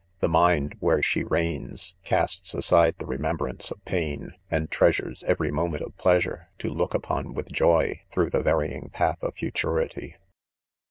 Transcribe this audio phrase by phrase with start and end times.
[0.11, 5.95] \ ''^feevmind^^'^iiere she seigns, casts aside' the remembrance' of pain> and treasures every .moment of
[5.95, 10.15] pleasure, 'to look upon with joy, through the varying path of futurity..